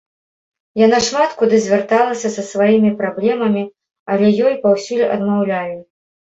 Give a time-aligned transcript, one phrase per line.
[0.85, 3.63] Яна шмат куды звярталася са сваімі праблемамі,
[4.15, 5.79] але ёй паўсюль адмаўлялі.